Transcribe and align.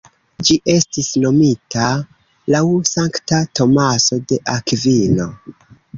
Ĝi 0.47 0.55
estis 0.75 1.09
nomita 1.25 1.89
laŭ 2.55 2.63
sankta 2.95 3.43
Tomaso 3.61 4.19
de 4.33 4.41
Akvino. 4.59 5.29